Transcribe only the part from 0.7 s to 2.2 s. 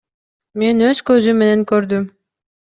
өз көзүм менен көрдүм.